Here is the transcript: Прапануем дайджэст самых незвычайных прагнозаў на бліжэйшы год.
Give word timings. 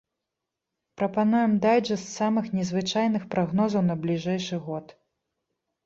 Прапануем 1.01 1.53
дайджэст 1.67 2.07
самых 2.19 2.45
незвычайных 2.63 3.31
прагнозаў 3.37 3.81
на 3.95 4.03
бліжэйшы 4.03 4.55
год. 4.69 5.01